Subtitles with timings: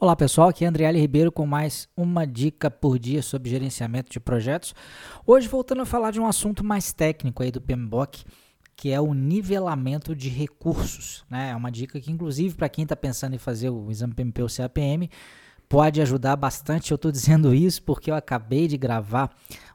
[0.00, 4.18] Olá pessoal, aqui é Andriele Ribeiro com mais uma dica por dia sobre gerenciamento de
[4.18, 4.74] projetos.
[5.24, 8.24] Hoje voltando a falar de um assunto mais técnico aí do PMBOK,
[8.74, 11.24] que é o nivelamento de recursos.
[11.30, 11.50] Né?
[11.50, 14.48] É uma dica que inclusive para quem está pensando em fazer o exame PMP ou
[14.48, 15.08] CAPM
[15.68, 16.90] pode ajudar bastante.
[16.90, 19.30] Eu estou dizendo isso porque eu acabei de gravar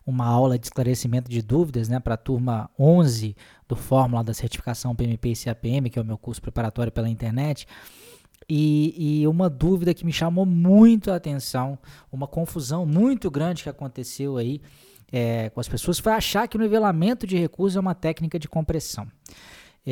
[0.06, 3.38] uma aula de esclarecimento de dúvidas né, para a turma 11
[3.70, 7.66] do Fórmula da Certificação PMP e CAPM, que é o meu curso preparatório pela internet.
[8.50, 11.78] E, e, uma dúvida que me chamou muito a atenção,
[12.12, 14.60] uma confusão muito grande que aconteceu aí
[15.12, 18.48] é, com as pessoas, foi achar que o nivelamento de recursos é uma técnica de
[18.48, 19.08] compressão.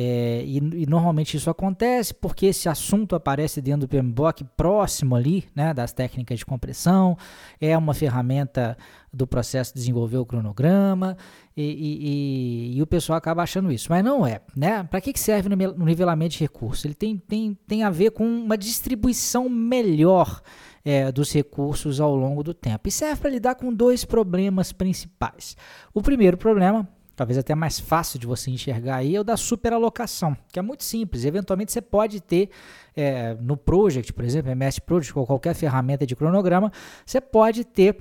[0.00, 5.44] É, e, e, normalmente isso acontece porque esse assunto aparece dentro do PMBOK próximo ali,
[5.56, 7.18] né, das técnicas de compressão,
[7.60, 8.78] é uma ferramenta
[9.12, 11.16] do processo de desenvolver o cronograma
[11.56, 14.40] e, e, e o pessoal acaba achando isso, mas não é.
[14.54, 14.84] Né?
[14.84, 16.84] Para que, que serve no nivelamento de recursos?
[16.84, 20.40] Ele tem, tem, tem a ver com uma distribuição melhor
[20.84, 25.56] é, dos recursos ao longo do tempo e serve para lidar com dois problemas principais.
[25.92, 30.36] O primeiro problema talvez até mais fácil de você enxergar aí, é o da superalocação,
[30.52, 31.24] que é muito simples.
[31.24, 32.48] Eventualmente você pode ter
[32.96, 36.70] é, no Project, por exemplo, MS Project ou qualquer ferramenta de cronograma,
[37.04, 37.96] você pode ter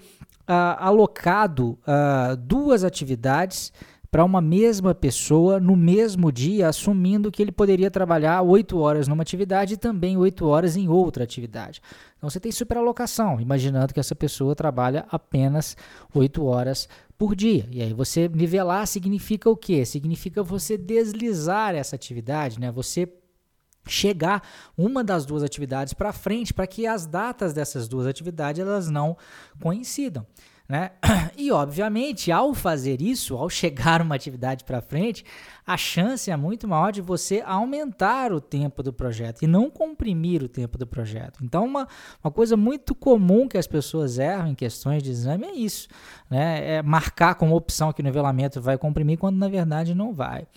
[0.48, 3.74] uh, alocado uh, duas atividades
[4.12, 9.24] para uma mesma pessoa no mesmo dia, assumindo que ele poderia trabalhar 8 horas numa
[9.24, 11.82] atividade e também 8 horas em outra atividade.
[12.18, 15.76] Então você tem superalocação, imaginando que essa pessoa trabalha apenas
[16.14, 17.68] 8 horas por dia.
[17.72, 19.86] E aí você nivelar significa o quê?
[19.86, 22.72] Significa você deslizar essa atividade, né?
[22.72, 23.12] Você
[23.88, 24.44] chegar
[24.78, 29.18] uma das duas atividades para frente para que as datas dessas duas atividades elas não
[29.62, 30.26] coincidam.
[30.68, 30.92] Né?
[31.38, 35.24] E, obviamente, ao fazer isso, ao chegar uma atividade para frente,
[35.66, 40.42] a chance é muito maior de você aumentar o tempo do projeto e não comprimir
[40.42, 41.44] o tempo do projeto.
[41.44, 41.88] Então, uma,
[42.24, 45.88] uma coisa muito comum que as pessoas erram em questões de exame é isso:
[46.30, 46.78] né?
[46.78, 50.48] é marcar como opção que o nivelamento vai comprimir, quando na verdade não vai.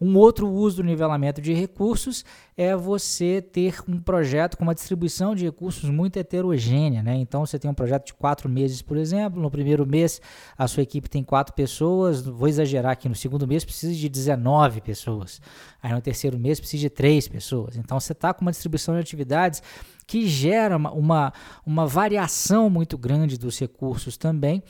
[0.00, 2.24] Um outro uso do nivelamento de recursos
[2.56, 7.02] é você ter um projeto com uma distribuição de recursos muito heterogênea.
[7.02, 7.14] Né?
[7.16, 9.40] Então, você tem um projeto de quatro meses, por exemplo.
[9.40, 10.20] No primeiro mês,
[10.56, 12.22] a sua equipe tem quatro pessoas.
[12.22, 15.40] Vou exagerar aqui: no segundo mês, precisa de 19 pessoas.
[15.82, 17.76] Aí, no terceiro mês, precisa de três pessoas.
[17.76, 19.62] Então, você está com uma distribuição de atividades
[20.06, 21.32] que gera uma, uma,
[21.64, 24.62] uma variação muito grande dos recursos também.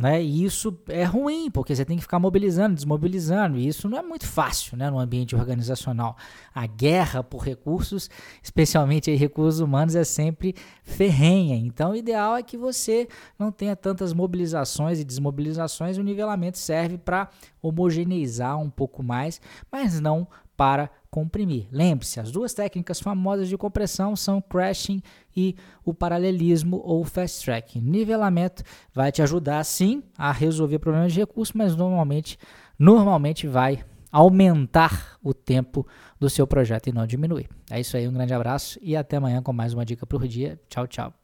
[0.00, 0.22] Né?
[0.22, 4.02] E isso é ruim, porque você tem que ficar mobilizando, desmobilizando, e isso não é
[4.02, 6.16] muito fácil né, no ambiente organizacional.
[6.54, 8.08] A guerra por recursos,
[8.42, 11.54] especialmente recursos humanos, é sempre ferrenha.
[11.54, 13.06] Então, o ideal é que você
[13.38, 15.98] não tenha tantas mobilizações e desmobilizações.
[15.98, 17.28] O nivelamento serve para
[17.60, 19.38] homogeneizar um pouco mais,
[19.70, 20.26] mas não
[20.60, 21.68] para comprimir.
[21.72, 25.00] Lembre-se, as duas técnicas famosas de compressão são crashing
[25.34, 27.80] e o paralelismo ou fast track.
[27.80, 28.62] Nivelamento
[28.92, 32.38] vai te ajudar sim a resolver problemas de recurso, mas normalmente,
[32.78, 33.82] normalmente vai
[34.12, 35.86] aumentar o tempo
[36.18, 37.48] do seu projeto e não diminuir.
[37.70, 40.60] É isso aí, um grande abraço e até amanhã com mais uma dica por dia.
[40.68, 41.19] Tchau, tchau.